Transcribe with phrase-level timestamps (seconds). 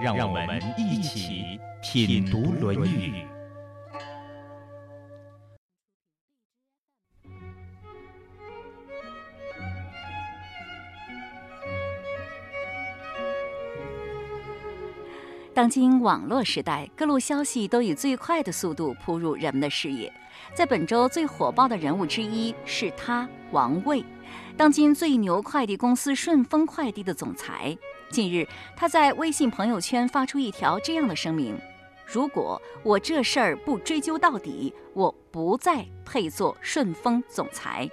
[0.00, 1.58] 让我们一起。
[1.80, 3.12] 品读《论语》。
[15.54, 20.12] 当今网络时代，各路消息都以最快的速度扑入人们的视野。
[20.54, 24.04] 在本周最火爆的人物之一是他，王卫，
[24.56, 27.76] 当今最牛快递公司顺丰快递的总裁。
[28.10, 31.58] 近日，他在微信朋友圈发出一条这样的声明。
[32.06, 37.88] 如果我这事儿不追究到底，我不再配做顺丰总裁。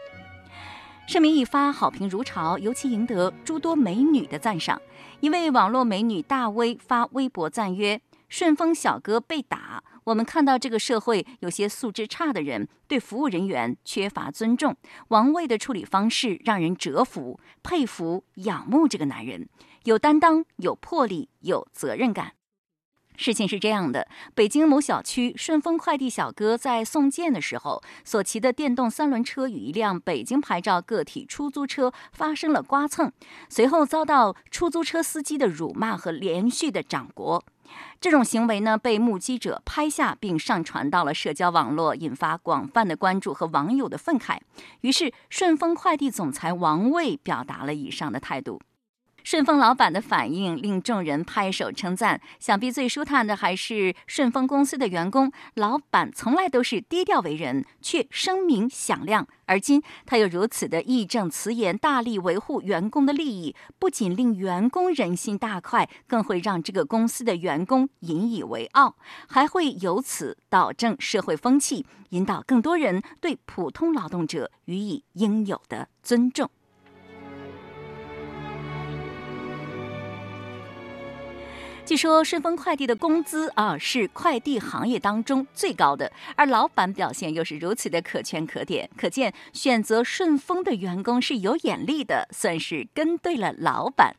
[1.06, 4.82] 声明一发，好评如潮，尤其赢得诸多美女的赞赏。
[5.20, 14.76] 一位网络美女大 V 发微博赞曰：“顺丰小哥被打，我们看到这个社会有些素质差的人对服务人员缺乏尊重。
[15.10, 19.48] 王卫的处理方式让人折服，佩服仰慕这个男人，
[19.86, 22.34] 有担当，有魄力，有责任感。”
[23.18, 33.10] 事情是这样的：北京某小区，顺丰快递小哥在送件的时候，所骑的电动三轮车与一辆北京牌照个体出租车发生了刮蹭，
[33.48, 37.42] 随后遭到出租车司机的辱骂和连续的掌掴。
[38.02, 44.40] 这种行为呢，被目击者拍下并上传到了社交网络，引发广泛的关注和网友的愤慨。
[44.82, 48.60] 于是，顺丰快递总裁王卫表达了以上的态度。
[49.26, 55.32] 顺丰老板的反应令众人拍手称赞，想必最舒坦的还是顺丰公司的员工。
[55.56, 68.96] 老板从来都是低调为人，却声名响亮，而今他又如此的义正辞严，大力维护员工的利益，不仅令员工人心大快，更会让这个公司的员工引以为傲，
[69.28, 76.48] 还会由此导正社会风气，引导更多人对普通劳动者予以应有的尊重。
[81.86, 94.16] 据说顺丰快递的工资啊是快递行业当中最高的，而老板表现又是如此的可圈可点，可见选择顺丰的员工是有眼力的，算是跟对了老板。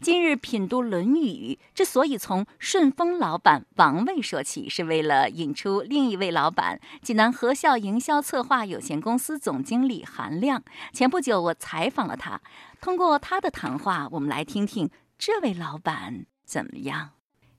[0.00, 10.64] 今日品读《论语》，之所以从顺丰老板王卫说起，是为了引出另一位老板——济南和校营销策划有限公司总经理韩亮。
[10.92, 12.40] 前不久我采访了他，
[12.80, 16.26] 通过他的谈话，我们来听听这位老板。
[16.48, 17.10] 怎么样？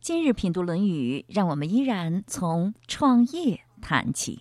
[0.01, 4.39] 今日品读《论语》，让我们依然从创业谈起。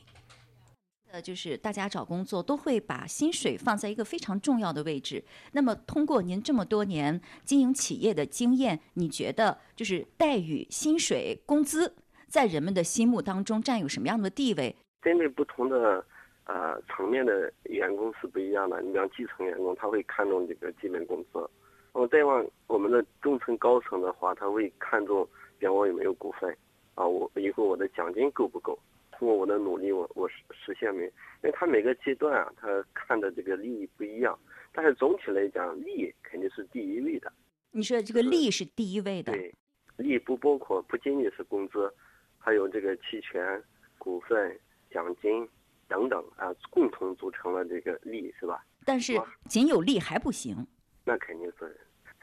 [1.13, 5.23] 呃，就是大家找工作都会把薪水放在一个非常重要的位置。
[5.53, 11.95] 那么，通过您这么多年经营企业的经验，你觉得就是待遇、薪水、工资
[12.27, 14.75] 在人们的心目当中占有什么样的地位？
[15.03, 16.03] 针对不同的
[16.47, 18.81] 呃层面的员工是不一样的。
[18.81, 21.51] 你比方基层员工，他会看重这个基本工资。
[21.99, 25.29] 我再往我们的中层、高层的话，他会看重，
[25.59, 26.57] 比方我有没有股份，
[26.95, 28.79] 啊，我以后我的奖金够不够？
[29.11, 31.07] 通过我的努力，我我实实现没？
[31.07, 34.39] 因为他每个阶段啊，他看的这个利益不一样，
[34.73, 37.33] 但是总体来讲，利肯定是第一位的。
[37.73, 39.33] 你说这个利是第一位的？
[39.33, 39.53] 对，
[39.97, 41.93] 利不包括不仅仅是工资，
[42.39, 43.61] 还有这个期权、
[43.99, 44.57] 股份、
[44.93, 45.49] 奖金
[45.89, 48.65] 等等啊，共同组成了这个利，是吧？
[48.85, 50.65] 但是仅有利还不行。
[51.05, 51.77] 那肯定是，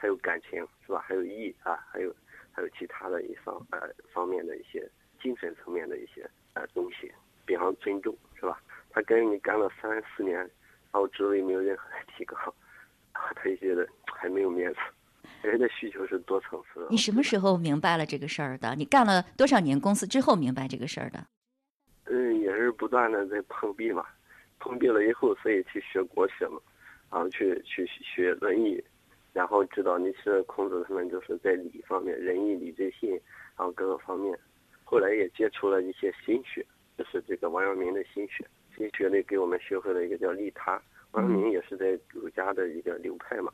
[0.06, 1.04] 还有感情是吧？
[1.04, 2.14] 还有义啊，还有
[2.52, 4.88] 还有其他的一方呃方面的一些
[5.20, 6.24] 精神层面的一些
[6.54, 7.10] 呃东西，
[7.44, 8.62] 比方尊重是吧？
[8.90, 10.48] 他跟你干了三四年，然
[10.92, 12.36] 后职位没有任何的提高，
[13.12, 14.78] 他就觉得还没有面子。
[15.42, 16.86] 人的需求是多层次的。
[16.88, 18.76] 你什么时候明白了这个事儿的？
[18.76, 21.26] 你干了多少年公司之后明白这个事儿的？
[22.04, 24.06] 嗯，也是不断的在碰壁嘛，
[24.60, 26.60] 碰壁了以后，所以去学国学嘛。
[27.10, 28.78] 然后去去学《论语》，
[29.36, 33.10] 然后知道你是孔子他们就是在礼方面仁义礼智信，
[33.54, 34.34] 然后各个方面。
[34.82, 36.64] 后来也接触了一些心学，
[36.96, 38.42] 就是这个王阳明的心学。
[38.74, 40.80] 心学呢给我们学会了一个叫利他。
[41.10, 43.52] 王阳明也是在儒家的一个流派嘛，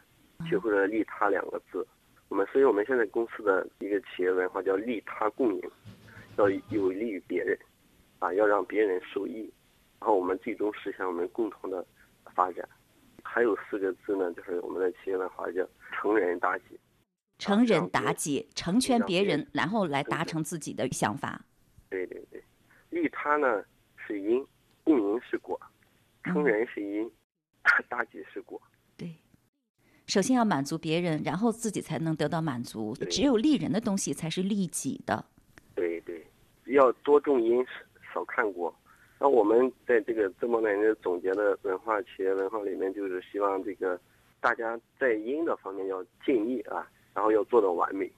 [0.48, 1.84] 学会了利他两个字。
[2.28, 5.70] 我们所以我们现在公司的一个企业文化叫利他共赢，
[6.38, 7.58] 要有利于别人，
[8.20, 9.52] 啊，要让别人受益，
[9.98, 11.84] 然后我们最终实现我们共同的
[12.36, 12.68] 发展。
[13.34, 16.78] 还有四个字呢，就是我们的企业文化叫“成人达己”，
[17.40, 21.40] 成人达己，成全别人，然后来达成自己的想法。
[21.88, 22.44] 对对对，
[22.90, 23.64] 利他呢
[23.96, 24.46] 是因，
[24.84, 25.58] 共赢是果，
[26.24, 27.10] 成人是因，
[27.88, 28.60] 大吉是果。
[28.98, 29.16] 对，
[30.06, 32.94] 首先要满足别人，然后自己才能得到满足。
[33.08, 35.24] 只有利人的东西才是利己的。
[35.74, 36.22] 对对，
[36.66, 37.64] 要多种因，
[38.12, 38.74] 少看果。
[39.22, 43.96] 那我们在这个这么多年总结的文化企业文化里面，就是希望这个
[44.40, 48.10] 大家在因的方面要尽力啊，然后要做到完美，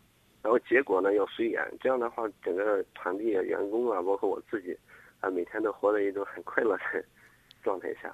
[0.43, 1.63] 然后结果呢要随缘。
[1.79, 4.75] 这样的话，整个团队啊、员工啊，包括我自己
[5.21, 7.05] 啊，每天都活在一种很快乐的
[7.63, 8.11] 状态下。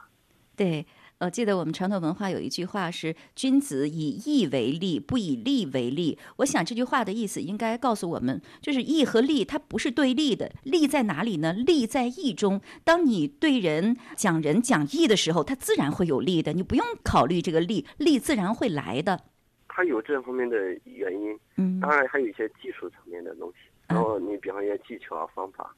[0.56, 0.84] 对。
[1.20, 6.18] 呃，记得我们传统文化有一句话是“君子以义为利，不以利为利”。
[6.38, 11.52] 我想这句话的意思应该告诉我们，就是义和利它不是对立的，利在哪里呢？
[11.52, 12.62] 利在义中。
[12.84, 19.20] 当你对人讲仁讲义的时候，它自然会有利的，你不用考虑这个利，利自然会来的。
[19.68, 23.56] 它有这方面的原因，嗯，当然还有一些技术层面的东西，
[23.88, 25.70] 然后你比方一些技巧啊方法。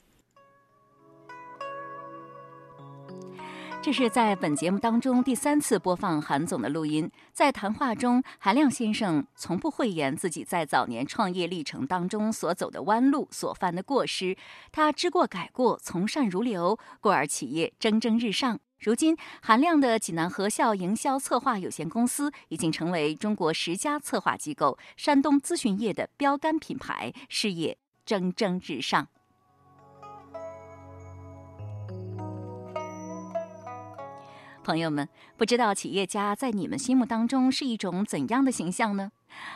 [3.83, 7.11] 这是在本节目当中第三次播放韩总的录音。
[7.33, 14.37] 在谈话中，韩亮先生从不讳言自己在早年创业历程当中所走的弯路、所犯的过失。
[14.71, 18.61] 他知过改过，从善如流，故而企业蒸蒸日上。
[18.79, 27.77] 如今，韩亮的济南和校营销策划有限公司已经成为中国十佳策划机构、山东咨询业的标杆品牌，事业
[28.07, 29.09] 蒸蒸日上。
[34.63, 39.11] 朋友们，不知道企业家在你们心目当中是一种怎样的形象呢？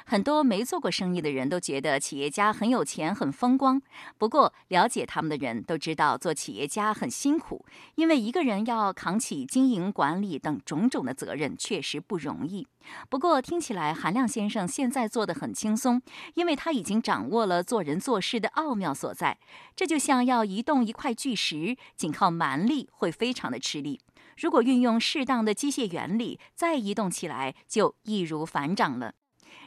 [0.07, 3.81] 很多没做过生意的人都觉得企业家很有钱、很风光。
[4.19, 7.65] 不过，了解他们的人都知道，做企业家很辛苦，
[7.95, 12.67] 因为一个人要扛起经营管理等种种的责任，确实不容易。
[13.09, 16.01] 不过，听起来韩亮先生现在做的很轻松，
[16.35, 19.39] 因为他已经掌握了做人做事的奥妙所在。
[19.77, 24.01] 这就像要移动一块巨石，仅靠蛮力会非常的吃力。
[24.37, 29.15] 如果运用适当的机械原理，再移动起来就易如反掌了。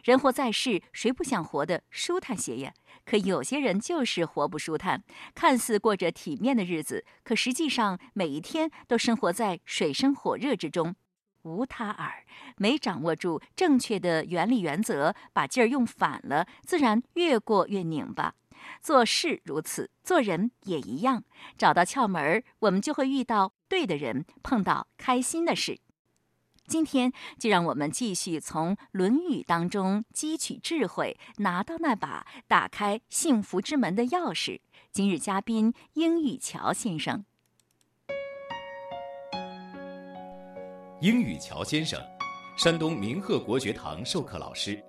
[0.04, 2.74] 人活在世，谁不想活得舒坦些呀？
[3.04, 10.96] 可有些人就是活不舒坦，看似过着体面的日子，可实际上每一天都生活在水深火热之中。
[11.42, 12.24] 无他耳，
[12.58, 18.36] 没掌握住正确的原理原则，把劲儿用反了，自然越过越拧巴。
[18.82, 21.24] 做事如此，做人也一样。
[21.58, 25.80] 找到窍门儿，我们就会遇到对的人，碰到开心的事。
[26.68, 34.60] 今天就让我们继续从《论语》当中汲取智慧，拿到那把打开幸福之门的钥匙。
[34.92, 37.26] 今日嘉宾英语乔先生。
[41.02, 42.00] 英语乔先生，
[42.58, 44.84] 山东明鹤国学堂授课老师。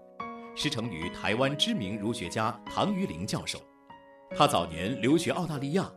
[0.56, 3.58] 师承于台湾知名儒学家唐余林教授，
[4.36, 5.90] 他早年留学澳大利亚，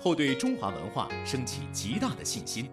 [0.00, 2.68] 后对中华文化升起极大的信心，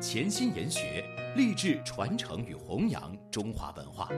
[0.00, 1.04] 潜心研学，
[1.36, 4.08] 立志传承与弘扬中华文化。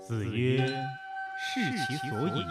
[0.00, 0.66] 子曰
[1.38, 2.44] ：“视其所以，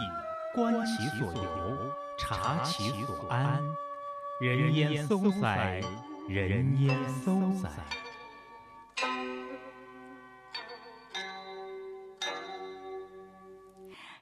[0.54, 1.92] 观其所由。”
[2.32, 3.62] 察其所安，
[4.40, 5.82] 人焉搜哉？
[6.28, 7.68] 人焉搜哉？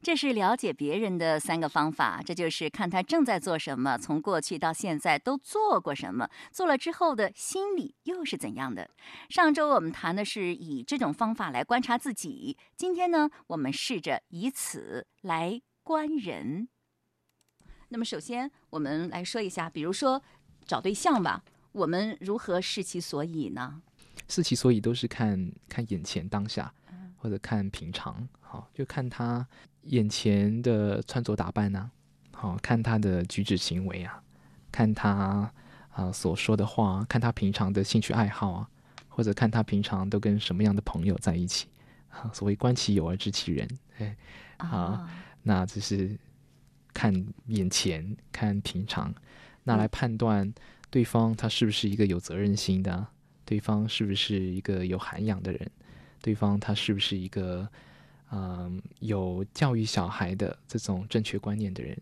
[0.02, 8.90] 这是了解别人的三个方法，这就是看他正在做什么，从过去到现在都做过什么，做了之后的心理又是怎样的。
[9.28, 16.68] 上周我们谈的是以这种方法来观察自己，今天呢，我们试着以此来观人。
[17.92, 20.22] 那么，首先我们来说一下，比如说
[20.64, 21.42] 找对象吧，
[21.72, 23.82] 我们如何视其所以呢？
[24.28, 26.72] 视其所以都是看看眼前当下，
[27.16, 29.44] 或者看平常，好，就看他
[29.82, 31.90] 眼前的穿着打扮呢，
[32.32, 34.22] 好看他的举止行为啊，
[34.70, 35.52] 看他
[35.90, 38.70] 啊所说的话，看他平常的兴趣爱好啊，
[39.08, 41.66] 或者看他平常都跟什么样的朋友在一起，
[42.32, 43.68] 所谓观其友而知其人，
[43.98, 44.16] 哎，
[44.58, 45.08] 好，
[45.42, 46.16] 那这是。
[47.00, 47.14] 看
[47.46, 49.14] 眼前，看平常，
[49.64, 50.52] 那来判断
[50.90, 53.06] 对方他是不是一个有责任心的，
[53.46, 55.70] 对方是不是一个有涵养的人，
[56.20, 57.66] 对方他是不是一个
[58.30, 61.96] 嗯有教育小孩的这种正确观念的人。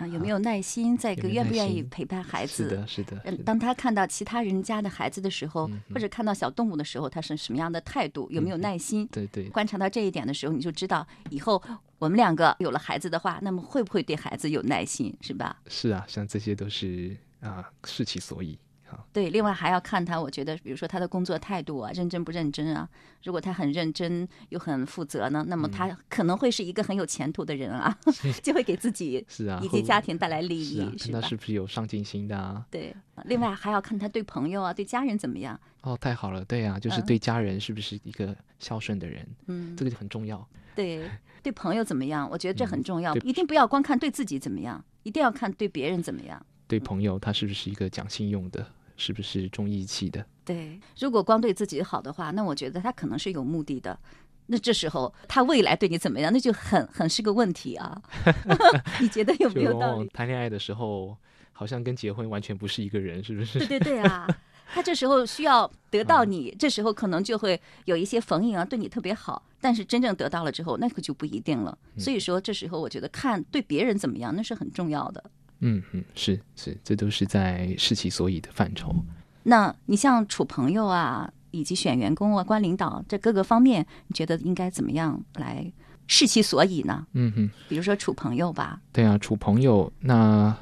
[0.00, 0.96] 啊，有没有耐心？
[0.96, 2.70] 再一个，愿不愿意陪伴孩子？
[2.70, 3.36] 是的，是的。
[3.44, 8.26] 当他看到其他人家的孩子的时候，或者看到小动物的时候，他是什么样的态度？
[8.30, 9.06] 有没有耐心？
[9.12, 9.44] 对对。
[9.50, 11.62] 观察到这一点的时候，你就知道以后
[11.98, 15.14] 我们两个有了孩子的话，那么会不会对孩子有耐心？
[15.20, 15.60] 是吧？
[15.68, 18.58] 是啊，像这些都是啊，视其所以
[18.90, 19.04] 啊。
[19.12, 22.88] 对，另外还要看他，我觉得，比如说他的工作态度啊，认真不认真啊？
[23.24, 27.96] 如果他很认真又很负责呢，那么嗯他可能会是一个很有前途的人啊
[28.42, 31.20] 就会给自己 是啊，以及家庭带来利益，是他？
[31.20, 32.64] 是不是有上进心的啊？
[32.70, 32.94] 对，
[33.24, 35.58] 另外还要看他对朋友啊、对家人怎么样。
[35.82, 40.46] 哦，太好了，对啊，就是嗯对家人是不是一个孝顺的人，嗯，这个就很重要。
[40.74, 41.10] 对，
[41.42, 42.28] 对朋友怎么样？
[42.30, 46.40] 我觉得这很嗯重要，对一定不要光看对自己怎么样，一定要看对别人怎么样。
[46.68, 48.64] 对朋友，他是不是一个讲信用的，
[49.00, 50.24] 是不是重义气的？
[50.44, 53.98] 对，如果光对自己好的话，那我觉得他可能是有目的的。
[54.46, 58.02] 那这时候他未来对你怎么样，那就很很是个问题啊。
[59.00, 60.08] 你觉得有没有道理？
[60.08, 61.16] 谈恋爱的时候，
[61.52, 63.58] 好像跟结婚完全不是一个人，是不是？
[63.60, 64.28] 对对对啊，
[64.74, 69.42] 他这时候需要得到嗯你，这时候可能就会有一些逢迎啊，对你特别好。
[69.62, 71.78] 但是真正得到了之后，那可就不一定了。
[71.94, 75.22] 嗯所以说，这时候我觉得看对别人怎么样，那是很重要的。
[75.60, 78.94] 嗯嗯，是是，这都是在视其所以的范畴。
[79.42, 85.72] 那你像处朋友啊，以及选员工啊、关领导这各个方面，你觉得应该怎么样来
[86.06, 87.06] 视其所以呢？
[87.12, 90.56] 嗯哼，比如说处朋友吧，对啊，处朋友，那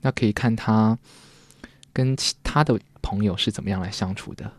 [0.00, 0.98] 那可以看他
[1.92, 4.50] 跟其他的朋友是怎么样来相处的。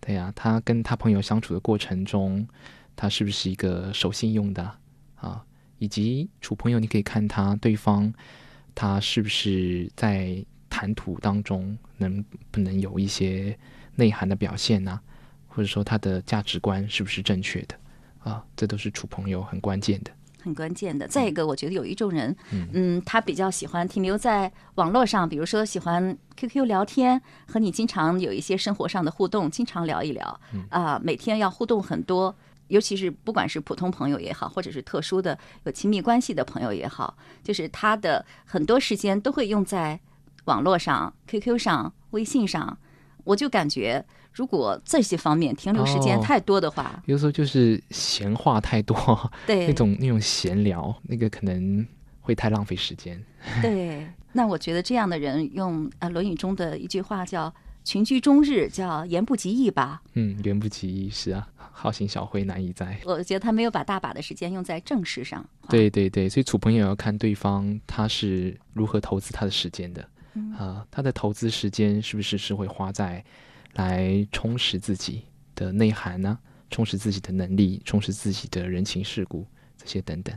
[0.00, 2.46] 对呀、他跟他朋友相处的过程中，
[2.96, 4.78] 他是不是一个守信用的
[5.14, 5.44] 啊？
[5.78, 8.12] 以及处朋友，你可以看他对方
[8.74, 13.56] 他是不是在谈吐当中能不能有一些
[13.94, 14.98] 内涵的表现呢、
[15.48, 17.74] 或者说他的价值观是不是正确的
[18.20, 18.44] 啊？
[18.56, 20.10] 这都是处朋友很关键的。
[20.42, 21.06] 很关键的。
[21.06, 32.34] 再一个，我觉得有一种人，嗯嗯，他比较喜欢停留在网络上，比如说喜欢 QQ 聊天，和你经常有一些生活上的互动，经常聊一聊，啊、每天要互动很多。
[32.72, 40.00] 尤其是不管是普通朋友也好，或者是特殊的有亲密关系的朋友也好，就是他的很多时间都会用在
[40.46, 42.78] 网络上、QQ 上、微信上。
[43.24, 44.02] 我就感觉，
[44.32, 48.96] 如果这些方面停留时间哦太多的话，有时候就是闲话太多，
[49.46, 51.86] 对那种那种闲聊，那个可能
[52.22, 53.22] 会太浪费时间。
[53.60, 57.52] 对，那我觉得这样的人用啊《论语》中的一句话叫
[57.84, 60.02] “群居终日”，叫言不及义吧。
[60.14, 62.98] 嗯，言不及义是啊，好行小惠难以哉。
[63.04, 65.44] 我觉得他没有把大把的时间用在正事上。
[65.68, 73.22] 对对对，所以处朋友要看对方他是如何投资他的时间的嗯啊、他的投资时间是不是是会花在
[73.74, 75.22] 来充实自己
[75.54, 76.38] 的内涵呢、
[76.70, 79.46] 充实自己的能力，充实自己的人情世故
[79.76, 80.34] 这些等等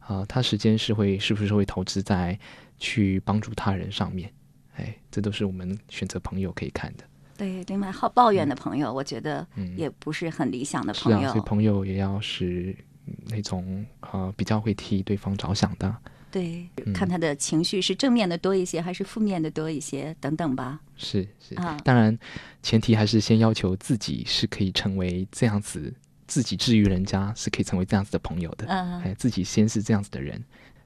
[0.00, 2.38] 啊、他时间是会是不是会投资在
[2.78, 4.32] 去帮助他人上面？
[4.76, 7.04] 哎，这都是我们选择朋友可以看的。
[7.36, 11.28] 对，另外好抱怨的朋友，我觉得嗯也不是很理想的是啊，朋友。
[11.30, 12.74] 所以朋友也要是
[13.06, 15.94] 嗯那种呃比较会替对方着想的。
[16.30, 20.80] 对，嗯看他的情绪是正面的多一些，还是负面的多一些，等等吧。
[20.96, 22.18] 是是，啊当然
[22.62, 25.92] 前提还是先要求自己是可以成为这样子，
[26.26, 28.66] 自己治愈人家是可以成为这样子的朋友的。
[28.66, 30.42] 嗯、哎，自己先是这样子的人，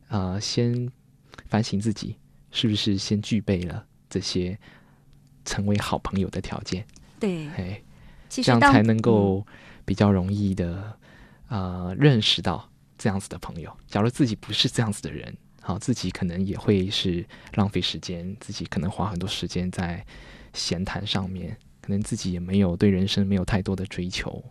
[0.09, 0.91] 呃，先
[1.49, 2.17] 反省自己
[2.51, 4.59] 是不是先具备了这些
[5.45, 6.87] 成为好朋友的条件。
[7.19, 7.83] 对，哎，
[8.29, 9.47] 其实当这样才能嗯够
[9.85, 10.97] 比较容易的、
[11.49, 13.77] 呃认识到这样子的朋友。
[13.87, 20.05] 假如自己不是这样子的人，好，自己可能也会是浪费时间，自己可能花很多时间在
[20.53, 24.43] 闲谈上面，可能自己也没有对人生没有太多的追求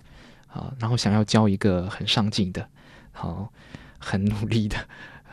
[0.47, 2.69] 啊，然后想要交一个很上进的，
[3.11, 3.51] 好，
[3.97, 4.77] 很努力的，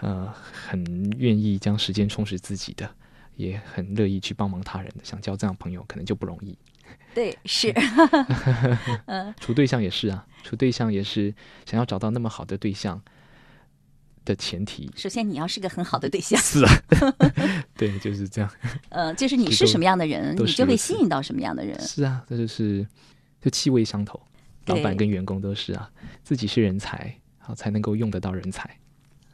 [0.01, 0.85] 呃，很
[1.19, 2.89] 愿意将时间充实自己的。
[3.37, 6.57] 也很乐意去帮忙他人的，想交这样朋友可能就不容易。
[7.15, 7.71] 对是，
[9.39, 11.35] 处对象也是啊，处对象也是
[11.67, 12.99] 想要找到那么好的对象
[14.25, 14.91] 的前提。
[14.97, 16.83] 首先你要是个很好的对象，是啊，
[17.77, 18.51] 对，就是这样。
[18.89, 21.79] 呃，就是你是什么样的人，你就会是如此吸引到什么样的人。
[21.79, 22.87] 是啊，这就是
[23.39, 24.19] 就气味相投，
[24.65, 25.91] 老板跟员工都是啊，
[26.25, 28.79] 自己是人才，好才能够用得到人才。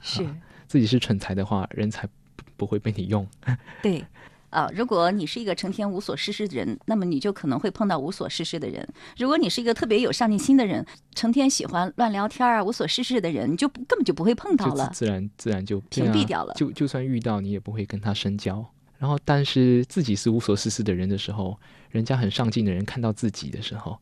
[0.00, 0.26] 是。
[0.72, 3.28] 自己是蠢材的话，人才不不会被你用。
[3.82, 4.02] 对，
[4.48, 8.82] 啊，如果你是一个成天无所事事的人，那么你就可能会碰到无所事事的人；
[9.18, 10.82] 如果你是一个特别有上进心的人，
[11.14, 14.90] 成天喜欢乱聊天啊、无所事事的人，你就根本就不会碰到了。
[14.94, 18.66] 自然自然就屏蔽掉了就就算遇到，你也不会跟他深交。
[18.96, 21.60] 然后，但是自己是无所事事的人的时候，
[21.90, 23.98] 人家很上进的人看到自己的时候，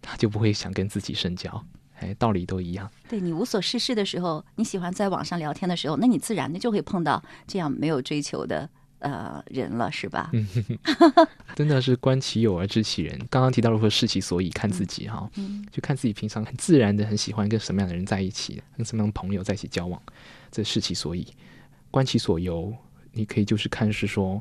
[0.00, 1.64] 他就不会想跟自己深交。
[2.02, 2.90] 哎，道理都一样。
[3.08, 8.68] 对你无所事事的时候，你喜欢在网上聊天的时候，那你自然的就会碰到这样没有追求的
[8.98, 10.30] 呃人了，是吧？
[10.32, 10.46] 嗯
[11.54, 13.18] 真的是观其友而知其人。
[13.30, 20.00] 刚刚提到如何视其所以，看自己哈，嗯就看自己平常很自然的很喜欢跟什么样的人在一起，跟什么样的朋友在一起交往，
[20.50, 21.26] 这视其所以，
[21.90, 22.74] 观其所由。
[23.14, 24.40] 你可以就是看是说，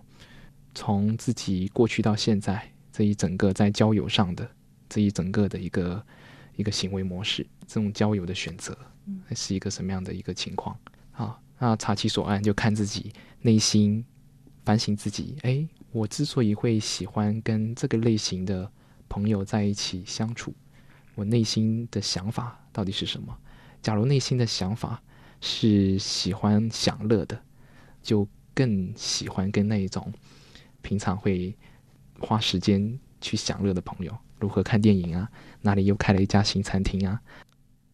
[0.74, 4.50] 从自己过去到现在这一整个在交友上的
[4.88, 6.02] 这一整个的一个
[6.62, 8.78] 一个行为模式，这种交友的选择，
[9.36, 10.78] 是一个什么样的一个情况？
[11.12, 14.06] 啊，那查其所案，就看自己内心
[14.64, 15.36] 反省自己。
[15.42, 18.72] 哎，我之所以会喜欢跟这个类型的
[19.10, 20.54] 朋友在一起相处，
[21.16, 23.36] 我内心的想法到底是什么？
[23.82, 25.02] 假如内心的想法
[25.42, 27.44] 是喜欢享乐的，
[28.04, 30.14] 就更喜欢跟那一种
[30.84, 31.58] 平常会
[32.20, 35.28] 花时间去享乐的朋友，如何看电影啊？
[35.62, 37.22] 哪里又开了一家新餐厅啊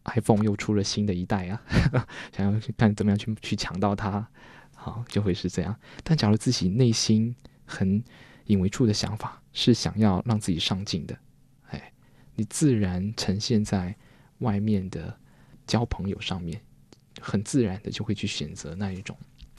[0.04, 1.62] ？iPhone 又出了新的一代啊？
[2.34, 4.26] 想要去看怎么样去去抢到它，
[4.74, 5.76] 好就会是这样。
[6.02, 7.34] 但假如自己内心
[7.66, 8.02] 很
[8.46, 11.18] 隐为处的想法是想要让自己上进的，
[11.70, 11.92] 哎，
[12.36, 13.94] 你自然呈现在
[14.38, 15.14] 外面的
[15.66, 16.58] 交朋友上面，
[17.20, 19.14] 很自然的就会去选择那一种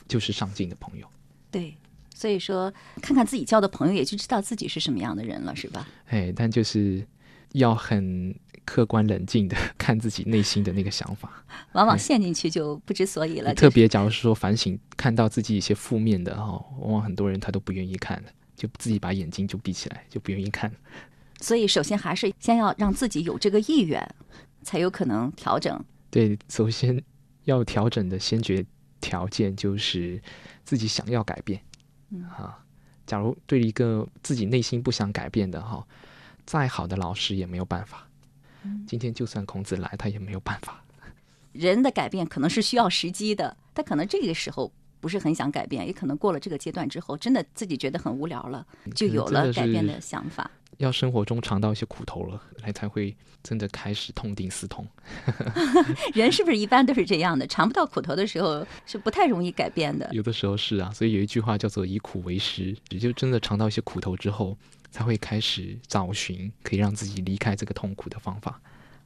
[0.08, 1.08] 就是上进的朋友。
[1.52, 1.78] 对，
[2.16, 5.88] 所以说看看自己交的朋友，也就知道自己是什么样的人了，是吧？
[6.08, 7.06] 哎，但就是
[7.54, 8.34] 要很
[8.66, 11.44] 客观冷静的 看自己内心的那个想法。
[11.74, 13.54] 往往陷进去就不知所以了。
[13.54, 20.72] 特别假如是说反省，看到自己一些负面的哈，往往很多人他都不愿意看的，就自己把眼睛就闭起来，就不愿意看。
[21.42, 24.16] 所以首先还是先要让自己有这个意愿，
[24.62, 25.84] 才有可能调整。
[26.12, 27.02] 对，首先
[27.46, 28.66] 要调整的先决
[29.00, 30.22] 条件就是
[30.64, 31.62] 自己想要改变。
[32.12, 32.60] 嗯啊，
[33.06, 35.86] 假如对一个自己内心不想改变的哈，
[36.50, 38.08] 再好的老师也没有办法。
[38.88, 40.84] 今天就算孔子来，他也没有办法。
[41.52, 48.66] 人的改变可能是需要时机的，他可能这个时候不是很想改变，也可能过了这个阶段之后，真的自己觉得很无聊了，
[48.96, 50.50] 就有了改变的想法。
[50.78, 54.88] 要生活中尝到一些苦头了，来才会真的开始痛定思痛。
[56.16, 57.46] 人是不是一般都是这样的？
[57.46, 60.10] 尝不到苦头的时候是不太容易改变的。
[60.14, 64.58] 有的时候是啊，所以有一句话叫做“以苦为食”，也就真的尝到一些苦头之后，
[64.92, 68.60] 才会开始找寻可以让自己离开这个痛苦的方法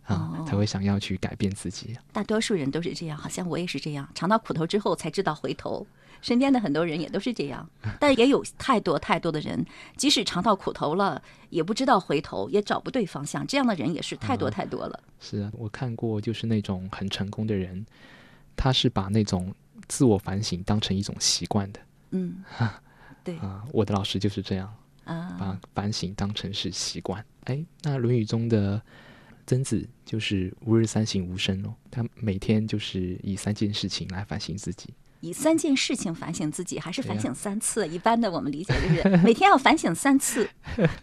[0.06, 1.98] 啊，哦才会想要去改变自己。
[2.12, 5.86] 大多数人都是这样，好像我也是这样，尝到苦头之后才知道回头。
[6.22, 9.66] 身边的很多人也都是这样， 但也有太多太多的人，
[9.98, 13.46] 即使尝到苦头了，也不知道回头，也找不对方向。
[13.46, 14.98] 这样的人也是太多太多了。
[15.20, 17.86] 是啊，我看过，就是那种很成功的人，
[18.56, 19.54] 他是把那种
[19.90, 21.80] 自我反省当成一种习惯的
[22.12, 22.42] 嗯，
[23.22, 23.66] 对啊。
[23.74, 24.74] 我的老师就是这样，
[25.06, 27.24] 啊，把反省当成是习惯。
[27.46, 28.82] 哎，那《论语》中的
[29.46, 34.94] 曾子就是吾日三省吾身哦，他每天就是以三件事情来反省自己。
[35.24, 37.88] 以三件事情反省自己，还是反省三次？
[37.88, 40.48] 一般的我们理解就是 每天要反省三次，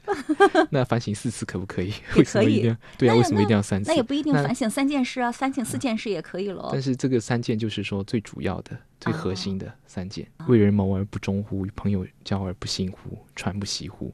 [0.70, 1.88] 那反省四次可不可以？
[2.14, 2.76] 也为什么可以一定要？
[2.98, 3.90] 对啊，为什么一定要三次？
[3.90, 6.80] 那也不一定反省三件事啊，反省四件事也可以喽但。
[6.82, 11.64] 是这个三件就是说最主要的、最核心哦的三件：为人谋而不忠乎？
[11.64, 13.18] 与朋友交而不信乎？
[13.34, 14.12] 传不习乎？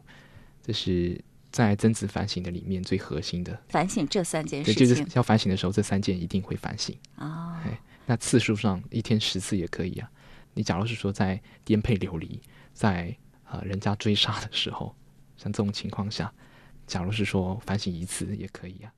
[0.63, 3.59] 这是在曾子反省的里面最核心的。
[3.69, 6.97] 反省这三件，事情就是要反省的时候，这三件一定会反省。
[7.17, 10.09] 啊，哎，那次数上一天十次也可以啊。
[10.55, 12.41] 你假如是说在颠沛流离，
[12.73, 13.15] 在
[13.51, 14.95] 呃人家追杀的时候，
[15.37, 16.33] 像这种情况下，
[16.87, 18.91] 假如是说反省一次也可以啊。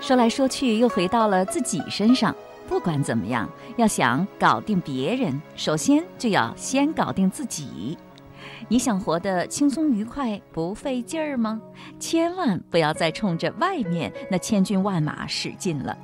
[0.00, 2.34] 说来说去又回到了自己身上。
[2.68, 7.96] 不管怎么样，要想搞定别人，首先就要先搞定自己。
[8.68, 11.58] 你想活得轻松愉快、不费劲儿吗？
[11.98, 15.96] 千万不要再冲着外面那千军万马使劲了，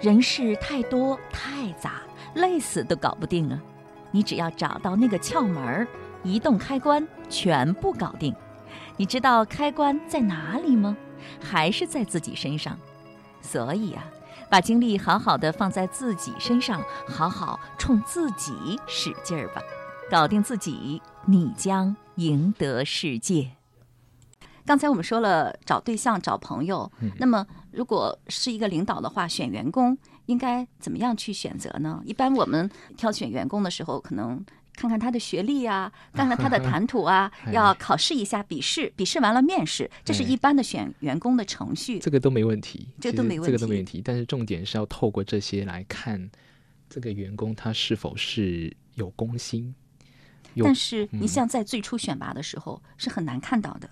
[0.00, 2.00] 人事太多太杂，
[2.34, 3.60] 累死都搞不定啊！
[4.10, 5.86] 你只要找到那个窍门儿，
[6.22, 8.34] 移动开关，全部搞定。
[8.96, 10.96] 你知道开关在哪里吗？
[11.38, 12.78] 还是在自己身上。
[13.42, 14.04] 所以啊，
[14.48, 19.62] 把精力好好的放在自己身上，好好冲自己使劲儿吧，
[20.10, 23.50] 搞定自己，你将赢得世界。
[24.64, 32.02] 刚才我们说了找对象、找朋友，嗯那么如果是一个领导的话，选员工应该怎么样去选择呢？
[32.04, 41.98] 一般我们挑选员工的时候，可能看看他的学历啊，看看他的谈吐啊， 哎要考试一下，笔试，笔试完了面试，这是哎一般的选员工的程序。
[41.98, 44.02] 这个都没问题，这其实这个都都没问题没问题。
[44.04, 46.30] 但是重点是要透过这些来看
[46.88, 49.74] 这个员工他是否是有公心。
[50.64, 53.88] 但是你嗯像在最初选拔的时候是很难看到的，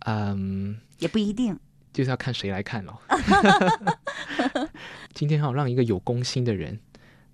[0.00, 1.58] 嗯，也不一定。
[1.92, 3.00] 就是要看谁来看咯。
[5.12, 6.78] 今天哈，让一个有公心的人，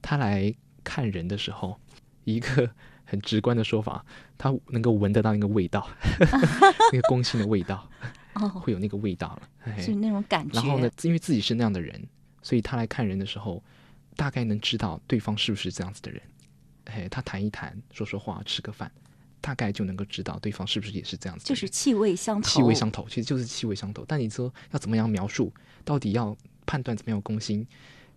[0.03, 1.79] 他来看人的时候，
[2.25, 2.71] 一个
[3.05, 4.05] 很直观的说法，
[4.37, 5.89] 他能够闻得到那个味道，
[6.93, 7.89] 那个公心的味道，
[8.35, 9.49] 哦，会有那个味道了。
[9.61, 10.61] 嘿是那种感觉。
[10.61, 12.07] 然后呢，因为自己是那样的人，
[12.43, 13.63] 所以他来看人的时候，
[14.17, 16.21] 大概能知道对方是不是这样子的人。
[16.87, 18.91] 哎，他谈一谈，说说话，吃个饭，
[19.41, 21.45] 大概就能够知道对方是不是也是这样子。
[21.45, 22.49] 就是气味相投。
[22.49, 24.05] 气味相投，其实就是气味相投。
[24.07, 25.53] 但你说要怎么样描述，
[25.85, 27.67] 到底要判断怎么样有攻心，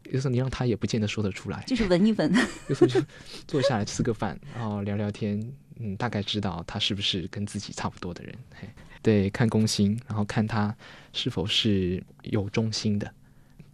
[0.05, 1.63] 有时候你让他也不见得说得出来。
[1.67, 2.33] 就是闻一闻，
[2.69, 3.01] 有时候就
[3.47, 5.39] 坐下来吃个饭，然后聊聊天，
[5.77, 8.35] 嗯，大概知道他是不是跟自己差不多的人。
[8.53, 8.69] 嘿，
[9.01, 10.75] 对，看攻心，然后看他
[11.13, 13.13] 是否是有忠心的，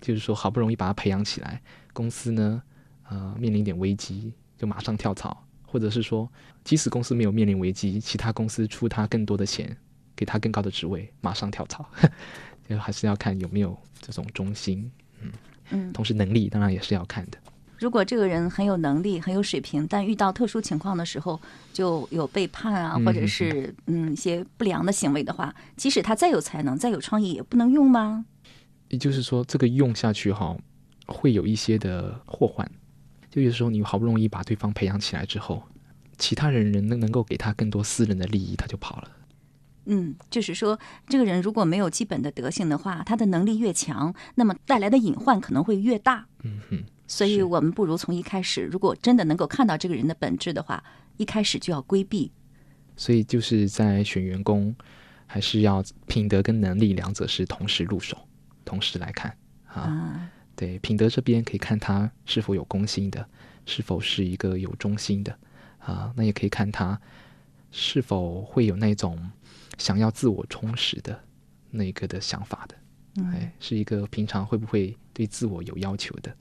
[0.02, 1.62] 就是说好不容易把他培养起来，
[1.94, 2.62] 公司呢，
[3.10, 6.28] 呃，面临一点危机就马上跳槽，或者是说，
[6.64, 9.78] 即使公司没有面临危机，其他公司出他更多的钱，
[10.16, 11.86] 给他更高的职位，马上跳槽，
[12.68, 14.90] 就还是要看有没有这种忠心。
[15.22, 15.32] 嗯
[15.72, 17.38] 嗯，同时能力当然也是要看的。
[17.78, 21.40] 如果这个人很有能力、很有水平，但遇到特殊情况的时候，
[21.72, 28.26] 就有背叛啊，嗯或者是嗯一些不良的行为的话，即使他再有才能、再有创意，也不能用吗？
[28.88, 30.58] 也就是说，这个用下去哈，
[31.06, 32.68] 会有一些的祸患。
[33.38, 35.62] 就有时候你好不容易把对方培养起来之后，
[36.18, 39.12] 其他人人能能够给他更多私人的利益，他就跑了。
[39.86, 46.26] 嗯，就是说，这个人如果没有基本的德性的话，他的能力越强，那么带来的隐患可能会越大。
[46.42, 50.84] 嗯哼，所以我们不如从一开始，如果真的能够看到这个人的本质的话，
[51.18, 52.32] 一开始就要规避。
[52.96, 54.76] 所以就是在选员工，
[55.28, 58.18] 还是要品德跟能力两者是同时入手，
[58.66, 59.82] 同时来看啊。
[59.84, 63.26] 啊，对，品德这边可以看他是否有公心的，
[63.68, 65.38] 是否是一个有忠心的
[65.78, 66.12] 啊。
[66.18, 67.00] 那也可以看他
[67.72, 69.32] 是否会有那种
[69.78, 71.24] 想要自我充实的
[71.70, 72.76] 那个的想法的。
[73.18, 76.36] 嗯哎，是一个平常会不会对自我有要求的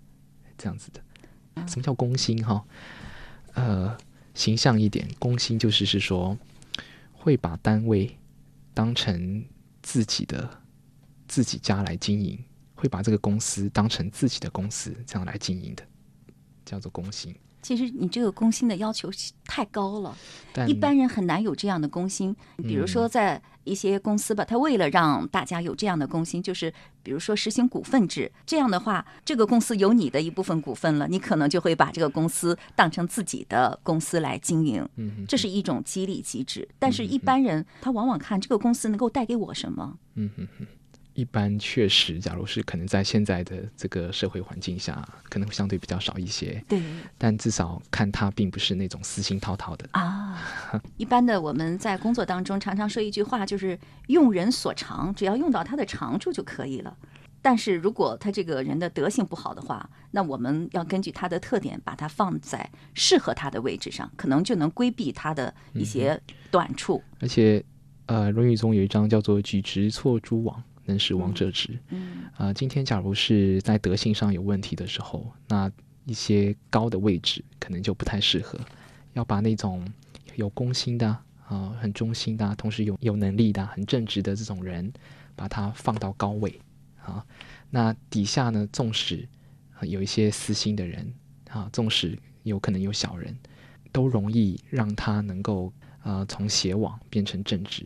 [0.57, 1.66] 这样子的。
[1.66, 2.64] 什么叫公心哈？
[3.52, 3.96] 呃，
[4.35, 6.37] 形象一点，公心就是是说
[7.12, 8.16] 会把单位
[8.72, 9.44] 当成
[9.83, 10.48] 自己的
[11.29, 12.38] 自己家来经营，
[12.77, 15.83] 会把这个公司当成自己的公司这样来经营的，
[16.65, 17.35] 叫做公心。
[17.62, 19.11] 其实你这个公心的要求
[19.45, 20.17] 太高了，
[20.53, 22.33] 但一般人很难有这样的公心。
[22.59, 36.69] 比如说，在一些公司吧，他为了让大家有这样的公心，就是比如说实行股份制，这样的话，这个公司有你的一部分股份了，你可能就会把这个公司当成自己的公司来经营，嗯，这是一种激励机制。
[36.79, 39.99] 但是，一般人他往往看这个公司能够带给我什么。
[40.15, 40.67] 嗯哼哼，
[41.16, 46.62] 一般确实，假如是可能在现在的这个社会环境下，可能会相对比较少一些。
[46.68, 46.79] 对
[47.16, 49.88] 但至少看他并不是那种私心滔滔的。
[49.92, 50.38] 啊，
[50.98, 56.94] 一般的我们在工作当中常常说一句话，就是用人所长，只要用到他的长处就可以了。
[57.40, 67.02] 但是如果他这个人的德行不好的话，那我们要根据他的特点，把他放在适合他的位置上，可能就能规避他的一些短处。
[67.20, 67.64] 而且，
[68.07, 71.79] 呃，《论语》中有一章叫做“举直错诸枉，能使王者直”。
[71.90, 75.70] 嗯啊、今天假如是在德性上有问题的时候，那
[76.05, 78.59] 一些高的位置可能就不太适合，
[79.14, 79.87] 要把那种
[80.37, 81.09] 有公心的
[81.49, 84.92] 啊、很忠心的啊、同时有有能力的啊、很正直的这种人，
[85.35, 86.61] 把他放到高位
[87.03, 87.25] 啊。
[87.70, 89.29] 那底下呢，纵使、
[89.79, 91.12] 啊有一些私心的人
[91.51, 93.37] 啊，纵使有可能有小人，
[93.92, 95.72] 都容易让他能够
[96.03, 97.85] 呃从邪往变成正直。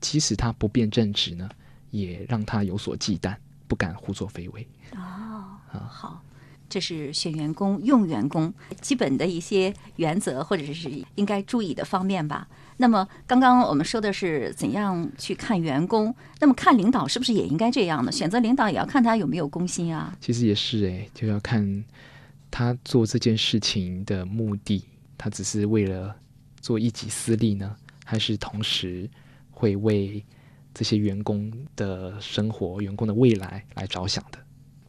[0.00, 1.48] 即使他不变正直呢，
[1.92, 3.36] 也让他有所忌惮，
[3.68, 4.66] 不敢胡作非为。
[4.96, 6.20] 哦，好。
[6.68, 8.50] 这是选员工、用员工
[8.80, 12.48] 基本的一些原则，或者是应该注意的方面吧。
[12.78, 18.10] 那么，刚刚我们说的是怎样去看员工，那么看领导是不是也应该这样呢？
[18.10, 20.16] 选择领导也要看他有没有公心啊。
[20.18, 21.84] 其实也是诶，就要看
[22.50, 24.82] 他做这件事情的目的，
[25.18, 26.16] 他只是为了
[26.62, 29.06] 做一己私利呢，还是同时
[29.50, 30.24] 会为
[30.74, 34.38] 这些员工的生活、员工的未来来着想的。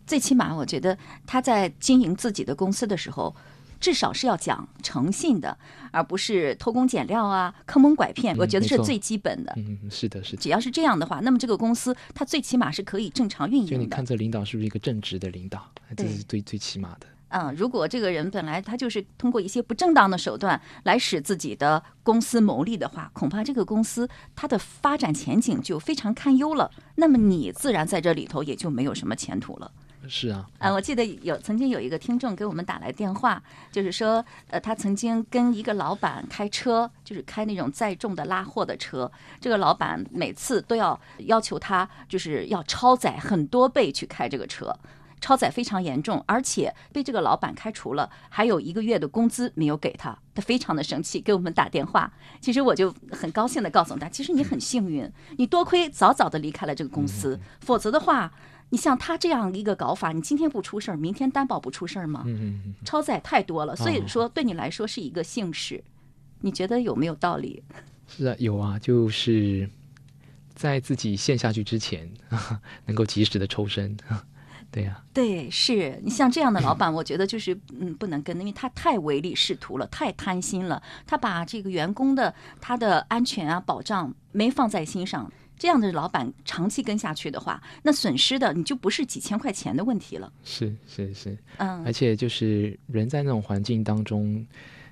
[0.05, 3.33] 最起码，我觉得他在经营自己的公司的时候，
[3.79, 5.57] 至少是要讲诚信的，
[5.91, 8.35] 而不是偷工减料啊、坑蒙拐骗。
[8.35, 9.53] 嗯我觉得是最基本的。
[9.57, 10.41] 嗯，是的，是的。
[10.41, 14.05] 只要是这样的话，那么这个公司它最起码是可以正常运营的就你看。
[14.05, 17.07] 这领导是不是一个正直的领导，这是最最起码的。
[17.35, 26.69] 嗯，如果这个人本来他就是通过一些不正当的手段来使自己的公司牟利的话，恐怕这个公司它的发展前景就非常堪忧了。
[26.95, 29.71] 那么你自然在这里头也就没有什么前途了。
[30.07, 33.41] 是啊，啊，我记得有曾经有一个听众给我们打来电话，
[33.71, 44.77] 就是说，呃，他曾经跟一个老板开车，就是开那种载重的拉货的车，这个老板每次都要要求他，就是要超载很多倍去开这个车。
[45.23, 52.11] 超载非常严重，而且被这个老板开除了，还有一个月的工资没有给他，他非常的生气，给我们打电话。
[52.41, 58.33] 其实我就很高兴的告诉他，其实你很幸运，你多亏早早的离开了这个公司，否则的话，
[58.71, 62.23] 你像他这样一个搞法，你今天不出事儿，明天担保不出事儿吗？
[62.25, 65.81] 嗯嗯嗯，超载太多了，所以哦说对你来说是一个幸事。
[66.41, 67.63] 你觉得有没有道理？
[68.09, 69.69] 是啊，有啊，就是
[70.53, 72.11] 在自己陷下去之前，
[72.85, 73.95] 能够及时的抽身，
[74.73, 85.31] 对呀、对，是你像这样的老板，我觉得就是嗯不能跟，因为他太唯利是图了，太贪心了，他把这个员工的他的安全啊保障没放在心上。
[85.55, 90.33] 这样的老板长期跟下去的话，那损失的你就不是几千块钱的问题了。
[90.43, 94.45] 是是是，嗯而且就是人在那种环境当中，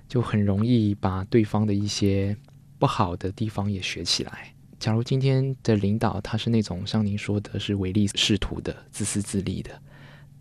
[0.08, 2.38] 就很容易把对方的一些
[2.78, 4.54] 不好的地方也学起来。
[4.82, 9.80] 假如今天的领导他是那种像您说的是唯利是图的、自私自利的，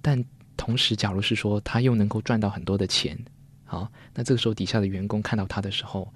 [0.00, 0.24] 但
[0.56, 3.18] 同时，假如是说他又能够赚到很多的钱，
[3.66, 6.10] 好，那这个时候底下的员工看到他的时候，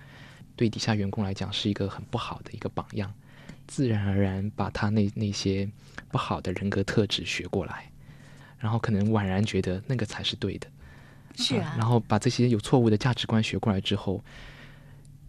[0.57, 3.13] 对底下员工来讲是一个很不好的一个榜样，
[3.67, 5.71] 自然而然把他那那些
[6.11, 7.91] 不好的人格特质学过来，
[8.59, 10.67] 然后可能宛然觉得那个才是对的。
[11.37, 14.25] 是啊，然后把这些有错误的价值观学过来之后，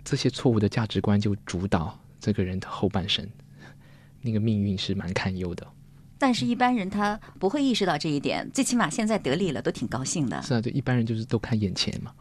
[0.06, 3.24] 这些错误的价值观就主导这个人的后半生，
[4.22, 5.68] 那个命运是蛮堪忧的。
[6.18, 10.42] 但是一般人他不会意识到这一点，最起码现在得利了，都挺高兴的。
[10.42, 12.12] 是啊，对一般人就是都看眼前嘛，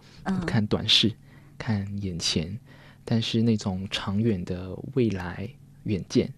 [0.47, 1.11] 看短视，
[1.57, 2.59] 看眼前，
[3.03, 5.49] 但是那种长远的未来
[5.85, 6.31] 远见，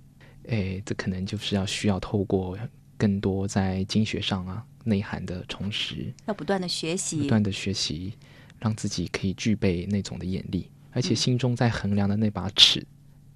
[0.46, 2.56] 哎，这可能就是要需要透过
[2.96, 7.22] 更多在经学上啊内涵的重拾，要不断的学习。
[7.22, 8.12] 不，断的学习，
[8.60, 11.16] 让自己可以具备那种的眼力，而且嗯。
[11.16, 12.86] 心中在衡量的那把尺，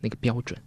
[0.01, 0.61] 那个标准，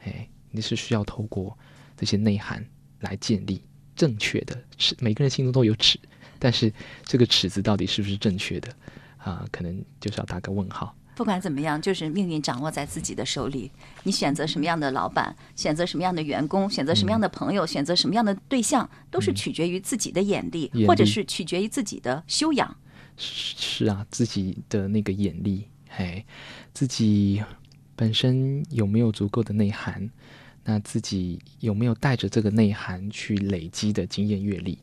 [0.00, 1.56] 哎，你是需要透过
[1.96, 2.64] 这些内涵
[3.00, 3.62] 来建立
[3.96, 4.96] 正确的尺。
[5.00, 5.98] 每个人心中都有尺，
[6.38, 6.72] 但是
[7.04, 8.74] 这个尺子到底是不是正确的
[9.18, 10.94] 啊、可能就是要打个问号。
[11.16, 13.70] 不管怎么样，就是命运掌握在自己的手里。
[14.02, 22.76] 你选择什么样的老板，选择什么样的员工，选择什么样的朋友，选择什么样的对象，都是取决于自己的眼力，或者是取决于自己的修养。
[23.16, 26.24] 是是啊，自己的那个眼力，哎，
[26.72, 27.40] 自己
[27.96, 30.10] 本身有没有足够的内涵？
[30.66, 34.78] 那自己有没有带着这个内涵去累积的经验阅历？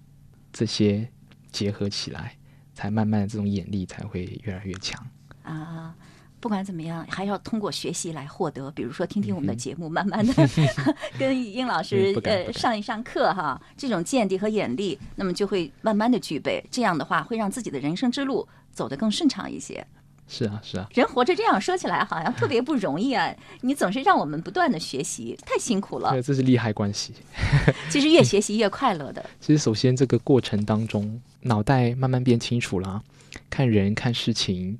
[0.53, 1.07] 这些
[1.51, 2.35] 结合起来，
[2.75, 5.03] 才慢慢的这种眼力才会越来越强。
[5.41, 5.95] 啊，
[6.39, 8.69] 不管怎么样，还要通过学习来获得。
[8.71, 10.33] 比如说，听听我们的节目，慢慢的
[11.17, 16.63] 跟英老师呃上一上课哈，这种见地和眼力，那么就会慢慢的具备。
[16.69, 19.85] 这样的话，会让自己的人生之路走得更顺畅一些。
[20.33, 23.35] 是啊，是啊，人活着这样说起来好像特别不容易啊！
[23.59, 26.21] 你总是让我们不断的学习，太辛苦了对，。
[26.21, 27.13] 这是利害关系。
[27.91, 29.23] 其实越学习越快乐的。
[29.41, 33.03] 其实，首先这个过程当中，脑袋慢慢变清楚了，
[33.49, 34.79] 看人看事情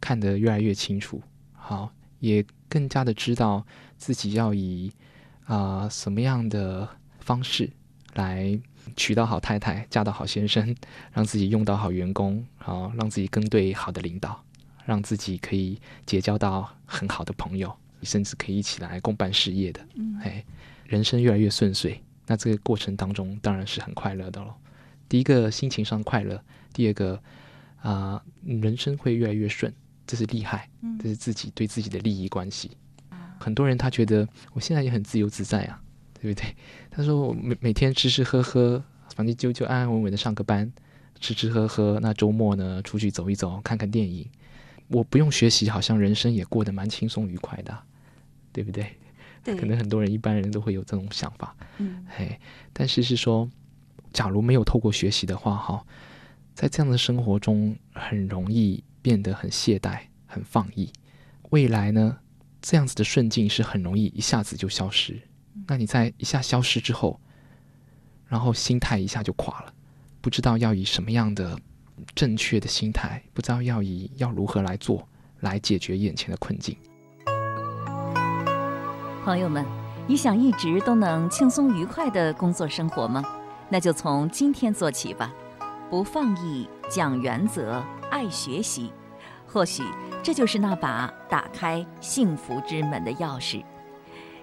[0.00, 1.20] 看得越来越清楚，
[1.52, 3.62] 好，也更加的知道
[3.98, 4.90] 自己要以
[5.44, 6.88] 啊、什么样的
[7.20, 7.70] 方式
[8.14, 8.58] 来
[8.96, 10.74] 娶到好太太，嫁到好先生，
[11.12, 14.42] 让自己用到好员工，好，让自己跟对好的领导，
[14.86, 17.70] 让自己可以结交到很好的朋友，
[18.02, 20.42] 甚至可以一起来共办事业的，嗯哎，
[20.86, 22.00] 人生越来越顺遂。
[22.26, 24.54] 那这个过程当中当然是很快乐的喽。
[25.08, 27.20] 第一个心情上快乐，第二个
[27.82, 29.72] 啊、人生会越来越顺，
[30.06, 32.70] 这是厉害，嗯这是自己对自己的利益关系。
[33.38, 35.80] 很多人他觉得我现在也很自由自在啊，
[36.20, 36.56] 对不对？
[36.90, 38.82] 他说我每每天吃吃喝喝，
[39.14, 40.72] 反正就就安安稳稳的上个班，
[41.20, 42.00] 吃吃喝喝。
[42.00, 44.28] 那周末呢，出去走一走，看看电影。
[44.88, 47.84] 我不用学习，好像人生也过得蛮轻松愉快的啊、
[48.52, 48.96] 对不对？
[49.42, 51.56] 对，可能很多人一般人都会有这种想法。
[51.78, 52.38] 嗯嘿，
[52.72, 53.48] 但是是说，
[54.12, 55.84] 假如没有透过学习的话，哈，
[56.54, 60.92] 在这样的生活中，很容易变得很懈怠、很放逸。
[61.50, 62.18] 未来呢，
[62.60, 65.20] 这样子的顺境是很容易一下子就消失。
[65.68, 67.20] 那你在一下消失之后，
[68.26, 69.72] 然后心态一下就垮了，
[70.20, 71.56] 不知道要以什么样的
[72.14, 75.06] 正确的心态，不知道要以要如何来做
[75.40, 76.76] 来解决眼前的困境。
[79.24, 79.64] 朋友们，
[80.06, 83.24] 你想一直都能轻松愉快的工作生活吗？
[83.68, 85.32] 那就从今天做起吧，
[85.90, 88.92] 不放逸，讲原则，爱学习，
[89.46, 89.82] 或许
[90.22, 93.64] 这就是那把打开幸福之门的钥匙。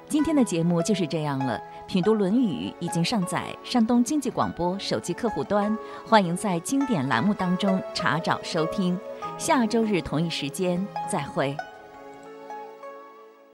[0.10, 1.58] 今天的节目就是这样了。
[1.86, 8.98] 品读《论语》已经上载山东经济广播手机客户端，欢迎在经典栏目当中查找收听。
[9.38, 11.56] 下周日同一时间再会。